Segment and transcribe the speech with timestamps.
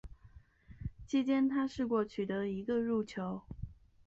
[1.05, 3.39] 其间他试过取得一个入球。